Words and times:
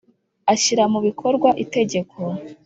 ashyira 0.53 0.83
mu 0.93 0.99
bikorwa 1.07 1.49
itegeko 1.63 2.15